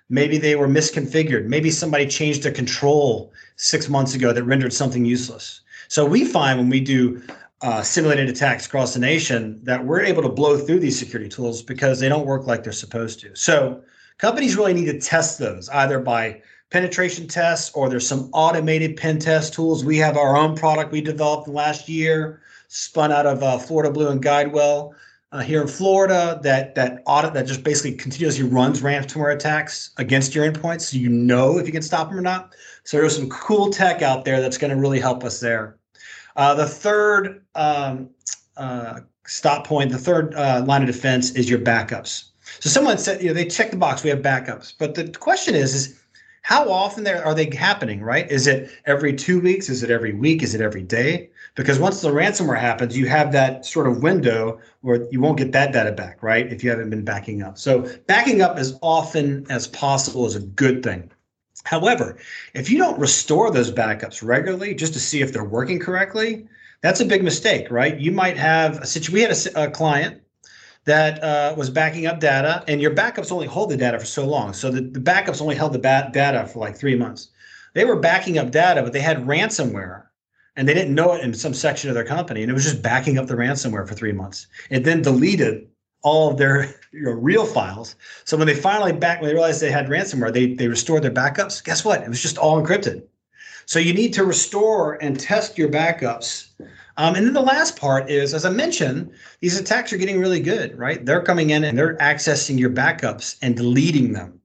Maybe 0.10 0.38
they 0.38 0.56
were 0.56 0.68
misconfigured. 0.68 1.46
Maybe 1.48 1.72
somebody 1.72 2.08
changed 2.08 2.46
a 2.46 2.52
control 2.52 3.34
six 3.56 3.90
months 3.90 4.16
ago 4.16 4.32
that 4.32 4.44
rendered 4.44 4.74
something 4.74 5.06
useless. 5.06 5.62
So 5.88 6.06
we 6.06 6.24
find 6.24 6.60
when 6.60 6.70
we 6.70 6.80
do 6.80 7.22
uh, 7.62 7.82
simulated 7.82 8.30
attacks 8.30 8.66
across 8.66 8.94
the 8.94 9.00
nation 9.00 9.60
that 9.64 9.86
we're 9.86 10.02
able 10.02 10.22
to 10.22 10.30
blow 10.30 10.58
through 10.58 10.80
these 10.80 11.00
security 11.00 11.30
tools 11.30 11.62
because 11.62 12.00
they 12.00 12.10
don't 12.10 12.26
work 12.26 12.46
like 12.46 12.64
they're 12.64 12.74
supposed 12.74 13.20
to. 13.22 13.36
So 13.36 13.82
companies 14.24 14.56
really 14.56 14.74
need 14.74 14.86
to 14.86 14.98
test 14.98 15.38
those 15.38 15.68
either 15.68 16.00
by 16.00 16.42
penetration 16.70 17.28
tests 17.28 17.76
or 17.76 17.90
there's 17.90 18.08
some 18.08 18.30
automated 18.32 18.96
pen 18.96 19.20
test 19.20 19.54
tools. 19.54 19.84
We 19.84 19.98
have 19.98 20.16
our 20.16 20.38
own 20.38 20.56
product 20.56 20.94
we 20.94 21.02
developed 21.02 21.50
last 21.50 21.90
year, 21.90 22.42
spun 22.70 23.12
out 23.12 23.26
of 23.26 23.44
uh, 23.44 23.58
Florida 23.58 23.92
Blue 23.92 24.08
and 24.08 24.24
Guidewell 24.24 24.94
uh, 25.34 25.42
here 25.42 25.62
in 25.62 25.68
Florida 25.68 26.40
that 26.42 26.74
that 26.76 27.04
audit 27.06 27.34
that 27.34 27.48
just 27.48 27.66
basically 27.66 27.98
continuously 27.98 28.46
runs 28.46 28.82
ransomware 28.82 29.36
attacks 29.36 29.92
against 29.98 30.34
your 30.34 30.50
endpoints, 30.50 30.84
so 30.84 30.96
you 30.96 31.10
know 31.10 31.58
if 31.58 31.66
you 31.68 31.74
can 31.74 31.82
stop 31.82 32.08
them 32.08 32.18
or 32.18 32.22
not. 32.22 32.56
So 32.86 32.96
there's 32.96 33.18
some 33.18 33.28
cool 33.28 33.72
tech 33.72 34.02
out 34.02 34.24
there 34.24 34.40
that's 34.40 34.58
going 34.58 34.72
to 34.72 34.78
really 34.78 35.02
help 35.02 35.26
us 35.26 35.42
there. 35.42 35.76
Uh, 36.38 36.56
the 36.56 36.66
third 36.66 37.44
um, 37.56 38.10
uh, 38.56 39.02
stop 39.28 39.68
point, 39.68 39.92
the 39.92 39.98
third 39.98 40.34
uh, 40.36 40.64
line 40.66 40.82
of 40.82 40.88
defense 40.88 41.32
is 41.32 41.50
your 41.50 41.60
backups. 41.60 42.30
So 42.60 42.70
someone 42.70 42.98
said, 42.98 43.22
you 43.22 43.30
know, 43.30 43.34
they 43.34 43.46
check 43.46 43.72
the 43.72 43.78
box, 43.78 44.04
we 44.04 44.10
have 44.10 44.22
backups. 44.22 44.74
But 44.78 44.96
the 44.96 45.08
question 45.10 45.56
is, 45.56 45.74
is 45.74 46.00
how 46.44 46.70
often 46.70 47.08
are 47.08 47.34
they 47.34 47.50
happening, 47.56 48.02
right? 48.02 48.30
Is 48.30 48.48
it 48.48 48.70
every 48.86 49.14
two 49.14 49.40
weeks? 49.40 49.70
Is 49.70 49.82
it 49.82 49.90
every 49.90 50.14
week? 50.14 50.44
Is 50.44 50.54
it 50.54 50.60
every 50.60 50.84
day? 50.84 51.30
Because 51.56 51.80
once 51.80 52.02
the 52.02 52.10
ransomware 52.10 52.60
happens, 52.60 52.98
you 52.98 53.08
have 53.08 53.32
that 53.32 53.66
sort 53.66 53.88
of 53.88 54.04
window 54.04 54.60
where 54.82 55.08
you 55.10 55.22
won't 55.22 55.38
get 55.38 55.54
that 55.54 55.72
data 55.72 55.94
back, 55.94 56.22
right? 56.22 56.52
If 56.52 56.62
you 56.62 56.70
haven't 56.70 56.90
been 56.90 57.06
backing 57.06 57.44
up. 57.44 57.58
So 57.58 57.90
backing 58.08 58.42
up 58.42 58.58
as 58.58 58.78
often 58.82 59.46
as 59.50 59.68
possible 59.68 60.26
is 60.26 60.36
a 60.36 60.42
good 60.42 60.84
thing. 60.84 61.10
However, 61.64 62.18
if 62.54 62.70
you 62.70 62.78
don't 62.78 63.00
restore 63.00 63.50
those 63.50 63.72
backups 63.72 64.22
regularly 64.22 64.74
just 64.76 64.94
to 64.94 65.00
see 65.00 65.22
if 65.22 65.32
they're 65.32 65.46
working 65.46 65.80
correctly, 65.80 66.46
that's 66.82 67.00
a 67.00 67.06
big 67.06 67.24
mistake, 67.24 67.72
right? 67.72 67.98
You 67.98 68.12
might 68.12 68.36
have 68.36 68.80
a 68.80 68.86
situation. 68.86 69.14
We 69.14 69.22
had 69.22 69.32
a, 69.32 69.64
a 69.64 69.72
client 69.72 70.23
that 70.86 71.24
uh, 71.24 71.56
was 71.58 71.70
backing 71.70 72.06
up 72.06 72.20
data, 72.20 72.64
and 72.68 72.82
your 72.82 72.94
backups 72.94 73.32
only 73.32 73.48
hold 73.48 73.70
the 73.70 73.78
data 73.78 74.00
for 74.00 74.06
so 74.06 74.26
long. 74.26 74.54
So 74.54 74.70
the, 74.70 74.82
the 74.82 75.00
backups 75.00 75.42
only 75.42 75.56
held 75.56 75.74
the 75.74 75.80
ba- 75.80 76.10
data 76.14 76.46
for 76.48 76.60
like 76.60 76.76
three 76.76 76.96
months. 76.96 77.30
They 77.74 77.86
were 77.86 77.96
backing 77.96 78.38
up 78.38 78.52
data, 78.52 78.84
but 78.84 78.94
they 78.94 79.00
had 79.00 79.26
ransomware, 79.26 80.04
and 80.56 80.68
they 80.68 80.74
didn't 80.74 80.94
know 80.94 81.14
it 81.14 81.24
in 81.24 81.34
some 81.34 81.54
section 81.54 81.90
of 81.90 81.96
their 81.96 82.06
company, 82.06 82.42
and 82.42 82.52
it 82.52 82.54
was 82.54 82.66
just 82.66 82.82
backing 82.82 83.18
up 83.18 83.28
the 83.28 83.36
ransomware 83.36 83.88
for 83.88 83.96
three 83.96 84.12
months. 84.12 84.48
It 84.70 84.84
then 84.84 85.02
deleted 85.02 85.68
all 86.02 86.30
of 86.30 86.38
their 86.38 86.64
you 86.92 87.04
know, 87.04 87.12
real 87.12 87.46
files. 87.46 87.96
So 88.26 88.38
when 88.38 88.48
they 88.48 88.56
finally 88.56 88.92
back, 88.92 89.22
when 89.22 89.30
they 89.30 89.34
realized 89.34 89.62
they 89.62 89.72
had 89.72 89.88
ransomware, 89.88 90.34
they 90.34 90.54
they 90.54 90.68
restored 90.68 91.04
their 91.04 91.12
backups. 91.12 91.64
Guess 91.64 91.86
what? 91.86 92.02
It 92.02 92.10
was 92.10 92.22
just 92.22 92.38
all 92.38 92.62
encrypted. 92.62 93.04
So 93.66 93.80
you 93.80 93.94
need 93.94 94.14
to 94.14 94.26
restore 94.26 95.02
and 95.02 95.18
test 95.18 95.58
your 95.58 95.70
backups 95.70 96.50
um, 96.98 97.16
and 97.16 97.26
then 97.26 97.34
the 97.34 97.42
last 97.42 97.80
part 97.80 98.10
is, 98.10 98.34
as 98.34 98.46
I 98.46 98.50
mentioned, 98.50 99.12
these 99.40 99.60
attacks 99.60 99.92
are 99.92 99.98
getting 99.98 100.20
really 100.20 100.40
good, 100.40 100.78
right? 100.78 101.04
They're 101.04 101.24
coming 101.24 101.50
in 101.50 101.64
and 101.64 101.78
they're 101.78 101.98
accessing 101.98 102.60
your 102.60 102.70
backups 102.70 103.38
and 103.42 103.56
deleting 103.56 104.14
them. 104.14 104.40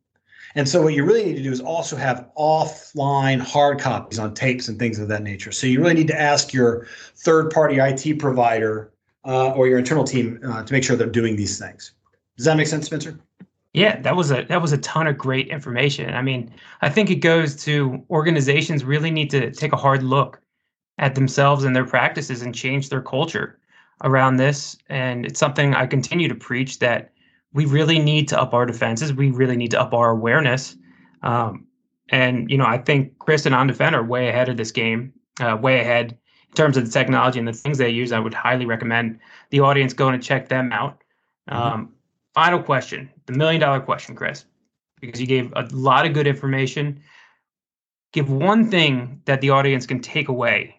And 0.54 0.66
so 0.66 0.82
what 0.82 0.94
you 0.94 1.04
really 1.04 1.24
need 1.24 1.36
to 1.36 1.42
do 1.42 1.52
is 1.52 1.60
also 1.60 1.94
have 1.94 2.26
offline 2.38 3.38
hard 3.40 3.78
copies 3.78 4.18
on 4.18 4.32
tapes 4.32 4.68
and 4.68 4.78
things 4.78 4.98
of 4.98 5.08
that 5.08 5.22
nature. 5.22 5.52
So 5.52 5.66
you 5.66 5.80
really 5.80 5.94
need 5.94 6.08
to 6.08 6.18
ask 6.18 6.52
your 6.54 6.86
third-party 7.16 7.76
IT 7.78 8.18
provider 8.18 8.92
uh, 9.26 9.50
or 9.50 9.68
your 9.68 9.78
internal 9.78 10.04
team 10.04 10.40
uh, 10.44 10.62
to 10.62 10.72
make 10.72 10.84
sure 10.84 10.96
they're 10.96 11.06
doing 11.06 11.36
these 11.36 11.58
things. 11.58 11.92
Does 12.38 12.46
that 12.46 12.56
make 12.56 12.66
sense, 12.66 12.86
Spencer? 12.86 13.18
Yeah, 13.74 14.00
that 14.00 14.16
was 14.16 14.30
a 14.30 14.44
that 14.48 14.62
was 14.62 14.72
a 14.72 14.78
ton 14.78 15.06
of 15.06 15.18
great 15.18 15.48
information. 15.48 16.14
I 16.14 16.22
mean, 16.22 16.50
I 16.80 16.88
think 16.88 17.10
it 17.10 17.16
goes 17.16 17.54
to 17.64 18.02
organizations 18.08 18.82
really 18.82 19.10
need 19.10 19.28
to 19.30 19.50
take 19.50 19.72
a 19.72 19.76
hard 19.76 20.02
look 20.02 20.40
at 20.98 21.14
themselves 21.14 21.64
and 21.64 21.74
their 21.74 21.84
practices 21.84 22.42
and 22.42 22.54
change 22.54 22.88
their 22.88 23.02
culture 23.02 23.58
around 24.04 24.36
this. 24.36 24.76
And 24.88 25.24
it's 25.24 25.40
something 25.40 25.74
I 25.74 25.86
continue 25.86 26.28
to 26.28 26.34
preach 26.34 26.78
that 26.80 27.12
we 27.52 27.64
really 27.64 27.98
need 27.98 28.28
to 28.28 28.40
up 28.40 28.54
our 28.54 28.66
defenses. 28.66 29.12
We 29.12 29.30
really 29.30 29.56
need 29.56 29.70
to 29.72 29.80
up 29.80 29.94
our 29.94 30.10
awareness. 30.10 30.76
Um, 31.22 31.66
and, 32.10 32.50
you 32.50 32.56
know, 32.56 32.66
I 32.66 32.78
think 32.78 33.18
Chris 33.18 33.46
and 33.46 33.54
OnDefend 33.54 33.92
are 33.92 34.04
way 34.04 34.28
ahead 34.28 34.48
of 34.48 34.56
this 34.56 34.70
game, 34.70 35.12
uh, 35.40 35.56
way 35.60 35.80
ahead 35.80 36.16
in 36.48 36.54
terms 36.54 36.76
of 36.76 36.84
the 36.84 36.90
technology 36.90 37.38
and 37.38 37.46
the 37.46 37.52
things 37.52 37.78
they 37.78 37.90
use. 37.90 38.12
I 38.12 38.18
would 38.18 38.34
highly 38.34 38.66
recommend 38.66 39.18
the 39.50 39.60
audience 39.60 39.92
going 39.92 40.14
and 40.14 40.22
check 40.22 40.48
them 40.48 40.72
out. 40.72 41.02
Mm-hmm. 41.50 41.62
Um, 41.62 41.94
final 42.34 42.62
question, 42.62 43.10
the 43.26 43.32
million 43.32 43.60
dollar 43.60 43.80
question, 43.80 44.14
Chris, 44.14 44.44
because 45.00 45.20
you 45.20 45.26
gave 45.26 45.52
a 45.56 45.66
lot 45.72 46.06
of 46.06 46.12
good 46.12 46.26
information. 46.26 47.00
Give 48.12 48.30
one 48.30 48.70
thing 48.70 49.20
that 49.26 49.40
the 49.40 49.50
audience 49.50 49.86
can 49.86 50.00
take 50.00 50.28
away 50.28 50.77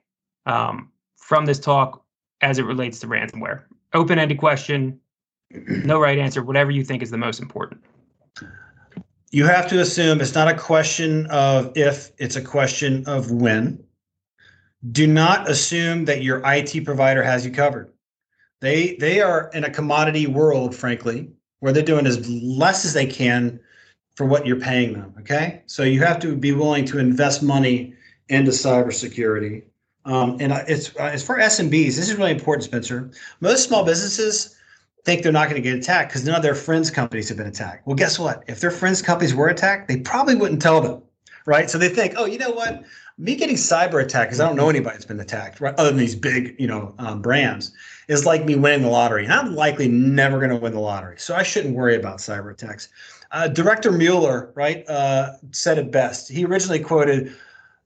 um, 0.50 0.91
from 1.18 1.46
this 1.46 1.60
talk 1.60 2.03
as 2.41 2.58
it 2.58 2.63
relates 2.63 3.00
to 3.00 3.08
ransomware? 3.08 3.62
Open 3.94 4.20
ended 4.20 4.39
question, 4.39 5.00
no 5.51 6.00
right 6.00 6.18
answer, 6.18 6.44
whatever 6.44 6.72
you 6.72 6.84
think 6.84 7.03
is 7.03 7.12
the 7.12 7.18
most 7.18 7.39
important. 7.39 7.82
You 9.32 9.46
have 9.46 9.68
to 9.70 9.79
assume 9.79 10.22
it's 10.22 10.34
not 10.34 10.48
a 10.48 10.58
question 10.58 11.27
of 11.27 11.72
if, 11.77 12.12
it's 12.18 12.36
a 12.36 12.41
question 12.41 13.03
of 13.06 13.29
when. 13.29 13.84
Do 14.91 15.06
not 15.06 15.50
assume 15.50 16.06
that 16.06 16.24
your 16.24 16.41
IT 16.46 16.84
provider 16.84 17.22
has 17.22 17.46
you 17.46 17.51
covered. 17.51 17.91
They 18.62 18.96
they 18.96 19.22
are 19.22 19.50
in 19.53 19.63
a 19.63 19.70
commodity 19.70 20.25
world, 20.25 20.75
frankly, 20.75 21.29
where 21.60 21.72
they're 21.72 21.84
doing 21.84 22.08
as 22.08 22.27
less 22.29 22.86
as 22.86 22.94
they 22.94 23.06
can 23.06 23.60
for 24.15 24.25
what 24.25 24.46
you're 24.46 24.60
paying 24.60 24.94
them. 24.94 25.13
Okay, 25.20 25.62
so 25.65 25.84
you 25.84 26.00
have 26.00 26.20
to 26.20 26.36
be 26.36 26.53
willing 26.53 26.86
to 26.86 26.98
invest 26.98 27.44
money 27.44 27.94
into 28.29 28.51
cybersecurity 28.51 29.63
um, 30.10 30.38
and 30.39 30.51
it's 30.68 30.96
uh, 30.96 31.04
as 31.04 31.24
for 31.24 31.38
SMBs, 31.38 31.96
this 31.96 32.10
is 32.10 32.16
really 32.16 32.32
important, 32.32 32.63
Spencer. 32.63 33.12
Most 33.42 33.68
small 33.68 33.86
businesses 33.86 34.56
think 35.06 35.22
they're 35.22 35.32
not 35.32 35.50
going 35.50 35.62
to 35.62 35.70
get 35.70 35.78
attacked 35.78 36.10
because 36.10 36.25
none 36.25 36.36
of 36.36 36.42
their 36.42 36.56
friends' 36.56 36.89
companies 36.89 37.30
have 37.30 37.38
been 37.38 37.48
attacked. 37.48 37.86
Well, 37.86 37.96
guess 37.96 38.18
what? 38.18 38.44
If 38.48 38.60
their 38.60 38.72
friends' 38.72 39.04
companies 39.04 39.36
were 39.36 39.50
attacked, 39.50 39.88
they 39.88 39.98
probably 39.98 40.34
wouldn't 40.34 40.63
tell 40.63 40.82
them, 40.82 41.04
right? 41.46 41.70
So 41.70 41.78
they 41.78 41.89
think, 41.89 42.16
oh, 42.18 42.25
you 42.25 42.39
know 42.39 42.50
what? 42.50 42.84
Me 43.20 43.36
getting 43.36 43.56
cyber 43.56 44.01
attacked 44.04 44.32
because 44.32 44.39
I 44.39 44.48
don't 44.48 44.56
know 44.56 44.70
anybody 44.70 44.96
that's 44.96 45.06
been 45.06 45.20
attacked, 45.20 45.62
right? 45.62 45.75
Other 45.75 45.89
than 45.89 46.00
these 46.00 46.16
big, 46.16 46.56
you 46.58 46.68
know, 46.68 46.96
um, 46.98 47.22
brands, 47.22 47.72
is 48.08 48.25
like 48.25 48.46
me 48.46 48.56
winning 48.56 48.82
the 48.82 48.89
lottery, 48.89 49.25
and 49.25 49.32
I'm 49.32 49.54
likely 49.54 49.88
never 49.88 50.39
going 50.39 50.50
to 50.50 50.56
win 50.56 50.74
the 50.74 50.80
lottery, 50.80 51.20
so 51.20 51.36
I 51.36 51.44
shouldn't 51.44 51.75
worry 51.75 51.96
about 51.96 52.18
cyber 52.18 52.51
attacks. 52.51 52.89
Uh, 53.32 53.48
Director 53.48 53.92
Mueller, 53.92 54.51
right, 54.56 54.89
uh, 54.89 55.34
said 55.51 55.78
it 55.78 55.92
best. 55.92 56.30
He 56.30 56.46
originally 56.46 56.80
quoted, 56.80 57.36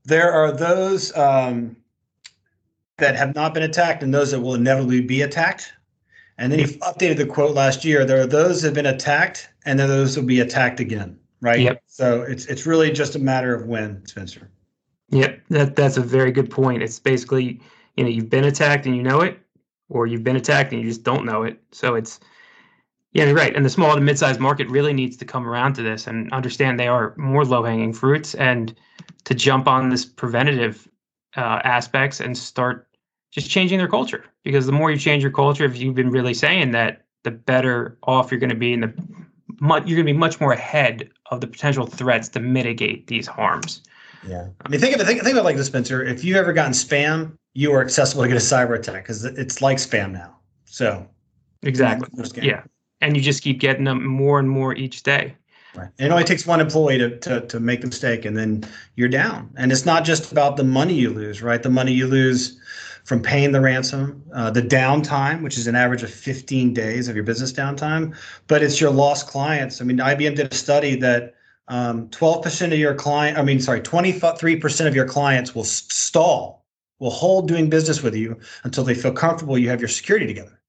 "There 0.05 0.31
are 0.31 0.53
those." 0.53 1.13
Um, 1.17 1.75
that 2.97 3.15
have 3.15 3.35
not 3.35 3.53
been 3.53 3.63
attacked 3.63 4.03
and 4.03 4.13
those 4.13 4.31
that 4.31 4.39
will 4.39 4.55
inevitably 4.55 5.01
be 5.01 5.21
attacked. 5.21 5.73
And 6.37 6.51
then 6.51 6.59
he 6.59 6.65
updated 6.65 7.17
the 7.17 7.25
quote 7.25 7.53
last 7.53 7.85
year. 7.85 8.05
There 8.05 8.21
are 8.21 8.27
those 8.27 8.61
that 8.61 8.69
have 8.69 8.75
been 8.75 8.87
attacked, 8.87 9.49
and 9.65 9.79
are 9.79 9.87
those 9.87 10.17
will 10.17 10.25
be 10.25 10.39
attacked 10.39 10.79
again. 10.79 11.19
Right. 11.41 11.59
Yep. 11.59 11.83
So 11.87 12.23
it's 12.23 12.45
it's 12.47 12.65
really 12.65 12.91
just 12.91 13.15
a 13.15 13.19
matter 13.19 13.53
of 13.53 13.67
when, 13.67 14.05
Spencer. 14.07 14.49
Yep. 15.09 15.43
That 15.49 15.75
that's 15.75 15.97
a 15.97 16.01
very 16.01 16.31
good 16.31 16.49
point. 16.49 16.81
It's 16.81 16.99
basically, 16.99 17.61
you 17.97 18.03
know, 18.03 18.09
you've 18.09 18.29
been 18.29 18.45
attacked 18.45 18.87
and 18.87 18.95
you 18.95 19.03
know 19.03 19.21
it, 19.21 19.37
or 19.89 20.07
you've 20.07 20.23
been 20.23 20.35
attacked 20.35 20.73
and 20.73 20.81
you 20.81 20.87
just 20.87 21.03
don't 21.03 21.25
know 21.25 21.43
it. 21.43 21.59
So 21.71 21.93
it's 21.93 22.19
yeah, 23.11 23.25
you're 23.25 23.35
right. 23.35 23.55
And 23.55 23.63
the 23.63 23.69
small 23.69 23.93
to 23.93 24.01
mid-sized 24.01 24.39
market 24.39 24.67
really 24.69 24.93
needs 24.93 25.17
to 25.17 25.25
come 25.25 25.47
around 25.47 25.73
to 25.73 25.83
this 25.83 26.07
and 26.07 26.31
understand 26.33 26.79
they 26.79 26.87
are 26.87 27.13
more 27.15 27.45
low-hanging 27.45 27.93
fruits 27.93 28.33
and 28.33 28.75
to 29.25 29.35
jump 29.35 29.67
on 29.67 29.89
this 29.89 30.03
preventative 30.03 30.87
uh, 31.35 31.61
aspects 31.63 32.19
and 32.19 32.37
start 32.37 32.87
just 33.31 33.49
changing 33.49 33.77
their 33.77 33.87
culture. 33.87 34.25
Because 34.43 34.65
the 34.65 34.71
more 34.71 34.91
you 34.91 34.97
change 34.97 35.23
your 35.23 35.31
culture, 35.31 35.65
if 35.65 35.77
you've 35.77 35.95
been 35.95 36.11
really 36.11 36.33
saying 36.33 36.71
that, 36.71 37.01
the 37.23 37.31
better 37.31 37.97
off 38.03 38.31
you're 38.31 38.39
going 38.39 38.49
to 38.49 38.55
be, 38.55 38.73
and 38.73 38.83
the 38.83 38.93
much, 39.61 39.85
you're 39.87 39.95
going 39.95 40.05
to 40.05 40.13
be 40.13 40.17
much 40.17 40.41
more 40.41 40.51
ahead 40.51 41.09
of 41.31 41.41
the 41.41 41.47
potential 41.47 41.85
threats 41.85 42.27
to 42.29 42.39
mitigate 42.39 43.07
these 43.07 43.25
harms. 43.27 43.81
Yeah, 44.27 44.47
I 44.61 44.69
mean, 44.69 44.79
think 44.79 44.95
of 44.95 45.01
it. 45.01 45.05
Think, 45.05 45.21
think 45.21 45.33
of 45.33 45.39
it 45.39 45.43
like 45.43 45.55
this, 45.55 45.67
Spencer. 45.67 46.03
If 46.03 46.23
you've 46.23 46.37
ever 46.37 46.53
gotten 46.53 46.73
spam, 46.73 47.37
you 47.53 47.71
are 47.73 47.81
accessible 47.81 48.23
to 48.23 48.27
get 48.27 48.37
a 48.37 48.41
cyber 48.41 48.77
attack 48.77 49.03
because 49.03 49.25
it's 49.25 49.61
like 49.61 49.77
spam 49.77 50.11
now. 50.11 50.35
So 50.65 51.07
exactly, 51.61 52.09
yeah, 52.41 52.63
and 53.01 53.15
you 53.15 53.23
just 53.23 53.43
keep 53.43 53.59
getting 53.59 53.83
them 53.83 54.05
more 54.05 54.39
and 54.39 54.49
more 54.49 54.75
each 54.75 55.03
day. 55.03 55.35
Right. 55.75 55.89
It 55.97 56.11
only 56.11 56.23
takes 56.23 56.45
one 56.45 56.61
employee 56.61 56.99
to, 56.99 57.17
to, 57.19 57.41
to 57.47 57.59
make 57.59 57.83
a 57.83 57.87
mistake 57.87 58.25
and 58.25 58.37
then 58.37 58.63
you're 58.95 59.09
down. 59.09 59.49
And 59.57 59.71
it's 59.71 59.85
not 59.85 60.05
just 60.05 60.31
about 60.31 60.55
the 60.55 60.63
money 60.63 60.93
you 60.93 61.09
lose, 61.09 61.41
right? 61.41 61.63
The 61.63 61.69
money 61.69 61.93
you 61.93 62.05
lose 62.07 62.59
from 63.05 63.21
paying 63.21 63.51
the 63.51 63.59
ransom, 63.59 64.23
uh, 64.33 64.49
the 64.51 64.61
downtime, 64.61 65.41
which 65.41 65.57
is 65.57 65.67
an 65.67 65.75
average 65.75 66.03
of 66.03 66.13
15 66.13 66.73
days 66.73 67.07
of 67.07 67.15
your 67.15 67.25
business 67.25 67.51
downtime, 67.51 68.15
but 68.47 68.63
it's 68.63 68.79
your 68.79 68.91
lost 68.91 69.27
clients. 69.27 69.81
I 69.81 69.83
mean, 69.83 69.97
IBM 69.97 70.35
did 70.35 70.51
a 70.51 70.55
study 70.55 70.95
that 70.97 71.33
um, 71.67 72.07
12% 72.09 72.71
of 72.71 72.79
your 72.79 72.93
client, 72.93 73.37
I 73.37 73.41
mean, 73.41 73.59
sorry, 73.59 73.81
23% 73.81 74.87
of 74.87 74.95
your 74.95 75.05
clients 75.05 75.55
will 75.55 75.63
stall, 75.63 76.65
will 76.99 77.09
hold 77.09 77.47
doing 77.47 77.69
business 77.69 78.03
with 78.03 78.15
you 78.15 78.39
until 78.63 78.83
they 78.83 78.93
feel 78.93 79.11
comfortable 79.11 79.57
you 79.57 79.69
have 79.69 79.81
your 79.81 79.89
security 79.89 80.27
together. 80.27 80.59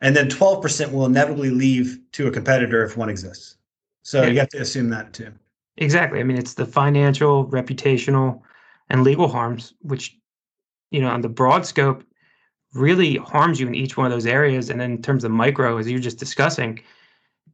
And 0.00 0.14
then 0.14 0.28
12% 0.28 0.92
will 0.92 1.06
inevitably 1.06 1.50
leave 1.50 1.98
to 2.12 2.26
a 2.26 2.30
competitor 2.30 2.84
if 2.84 2.96
one 2.96 3.08
exists. 3.08 3.56
So 4.02 4.22
yeah. 4.22 4.28
you 4.28 4.38
have 4.40 4.48
to 4.50 4.60
assume 4.60 4.88
that 4.90 5.12
too. 5.12 5.32
Exactly. 5.76 6.20
I 6.20 6.24
mean, 6.24 6.38
it's 6.38 6.54
the 6.54 6.66
financial, 6.66 7.46
reputational, 7.46 8.40
and 8.90 9.02
legal 9.02 9.28
harms, 9.28 9.74
which, 9.80 10.16
you 10.90 11.00
know, 11.00 11.08
on 11.08 11.22
the 11.22 11.28
broad 11.28 11.64
scope, 11.64 12.04
really 12.74 13.16
harms 13.16 13.60
you 13.60 13.66
in 13.66 13.74
each 13.74 13.96
one 13.96 14.06
of 14.06 14.12
those 14.12 14.26
areas. 14.26 14.70
And 14.70 14.80
then 14.80 14.92
in 14.92 15.02
terms 15.02 15.24
of 15.24 15.30
micro, 15.30 15.78
as 15.78 15.90
you're 15.90 16.00
just 16.00 16.18
discussing, 16.18 16.80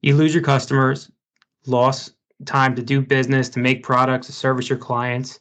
you 0.02 0.14
lose 0.14 0.34
your 0.34 0.42
customers, 0.42 1.10
loss 1.66 2.10
time 2.44 2.74
to 2.76 2.82
do 2.82 3.00
business, 3.00 3.48
to 3.50 3.60
make 3.60 3.82
products, 3.82 4.26
to 4.28 4.32
service 4.32 4.68
your 4.68 4.78
clients, 4.78 5.40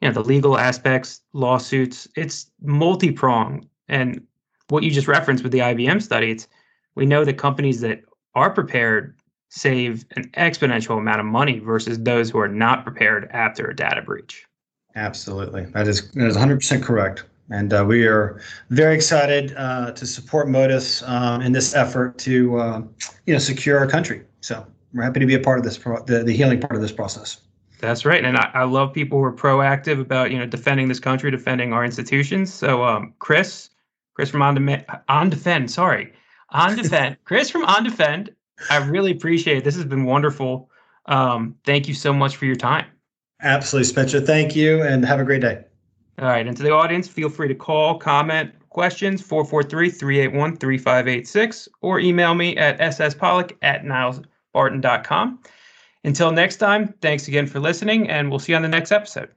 you 0.00 0.08
know, 0.08 0.14
the 0.14 0.22
legal 0.22 0.58
aspects, 0.58 1.20
lawsuits. 1.32 2.08
It's 2.16 2.50
multi-pronged. 2.62 3.66
And 3.88 4.22
what 4.68 4.82
you 4.82 4.90
just 4.90 5.08
referenced 5.08 5.42
with 5.42 5.52
the 5.52 5.58
IBM 5.58 6.02
study, 6.02 6.30
it's 6.30 6.48
we 6.94 7.06
know 7.06 7.24
that 7.24 7.34
companies 7.34 7.80
that 7.82 8.02
are 8.34 8.50
prepared 8.50 9.17
save 9.48 10.04
an 10.16 10.28
exponential 10.36 10.98
amount 10.98 11.20
of 11.20 11.26
money 11.26 11.58
versus 11.58 11.98
those 11.98 12.30
who 12.30 12.38
are 12.38 12.48
not 12.48 12.84
prepared 12.84 13.28
after 13.30 13.68
a 13.68 13.74
data 13.74 14.02
breach. 14.02 14.46
Absolutely. 14.94 15.64
That 15.66 15.88
is, 15.88 16.10
that 16.12 16.26
is 16.26 16.36
100% 16.36 16.82
correct. 16.82 17.24
And 17.50 17.72
uh, 17.72 17.84
we 17.86 18.06
are 18.06 18.40
very 18.70 18.94
excited 18.94 19.54
uh, 19.56 19.92
to 19.92 20.06
support 20.06 20.48
Modus 20.48 21.02
um, 21.04 21.40
in 21.40 21.52
this 21.52 21.74
effort 21.74 22.18
to, 22.18 22.58
uh, 22.58 22.82
you 23.24 23.32
know, 23.32 23.38
secure 23.38 23.78
our 23.78 23.86
country. 23.86 24.22
So 24.40 24.66
we're 24.92 25.02
happy 25.02 25.20
to 25.20 25.26
be 25.26 25.34
a 25.34 25.40
part 25.40 25.58
of 25.58 25.64
this, 25.64 25.78
pro- 25.78 26.02
the, 26.04 26.24
the 26.24 26.32
healing 26.32 26.60
part 26.60 26.74
of 26.74 26.82
this 26.82 26.92
process. 26.92 27.40
That's 27.80 28.04
right, 28.04 28.24
and 28.24 28.36
I, 28.36 28.50
I, 28.54 28.64
love 28.64 28.92
people 28.92 29.18
who 29.18 29.24
are 29.24 29.32
proactive 29.32 30.00
about 30.00 30.32
you 30.32 30.38
know 30.38 30.46
defending 30.46 30.88
this 30.88 30.98
country, 30.98 31.30
defending 31.30 31.72
our 31.72 31.84
institutions. 31.84 32.52
So, 32.52 32.82
um, 32.82 33.14
Chris, 33.20 33.70
Chris 34.14 34.30
from 34.30 34.42
On, 34.42 34.54
Dem- 34.54 34.84
On 35.08 35.30
Defend, 35.30 35.70
sorry, 35.70 36.12
On 36.50 36.74
Defend, 36.74 37.18
Chris 37.24 37.50
from 37.50 37.64
On 37.64 37.84
Defend, 37.84 38.34
I 38.70 38.78
really 38.78 39.12
appreciate 39.12 39.58
it. 39.58 39.64
This 39.64 39.76
has 39.76 39.84
been 39.84 40.04
wonderful. 40.04 40.70
Um, 41.06 41.56
thank 41.64 41.88
you 41.88 41.94
so 41.94 42.12
much 42.12 42.36
for 42.36 42.44
your 42.44 42.56
time. 42.56 42.86
Absolutely, 43.40 43.88
Spencer. 43.88 44.20
Thank 44.20 44.56
you 44.56 44.82
and 44.82 45.04
have 45.04 45.20
a 45.20 45.24
great 45.24 45.42
day. 45.42 45.64
All 46.18 46.26
right. 46.26 46.46
And 46.46 46.56
to 46.56 46.62
the 46.62 46.72
audience, 46.72 47.06
feel 47.06 47.28
free 47.28 47.48
to 47.48 47.54
call, 47.54 47.98
comment, 47.98 48.52
questions 48.70 49.22
443 49.22 49.90
381 49.90 50.56
3586 50.56 51.68
or 51.80 52.00
email 52.00 52.34
me 52.34 52.56
at 52.56 52.78
sspollock 52.78 53.52
at 53.62 53.84
nilesbarton.com. 53.84 55.40
Until 56.04 56.32
next 56.32 56.56
time, 56.56 56.94
thanks 57.00 57.28
again 57.28 57.46
for 57.46 57.60
listening, 57.60 58.08
and 58.08 58.30
we'll 58.30 58.38
see 58.38 58.52
you 58.52 58.56
on 58.56 58.62
the 58.62 58.68
next 58.68 58.92
episode. 58.92 59.30